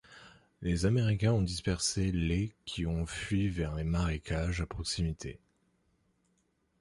[0.63, 5.39] Les Américains ont dispersé les' qui ont fui vers les marécages à proximité.